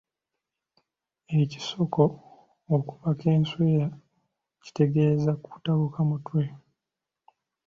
Ekisoko 1.41 2.03
okubaka 2.75 3.25
enswera 3.37 3.87
kitegeeza 4.63 5.31
kutabuka 5.45 5.99
mutwe. 6.09 6.43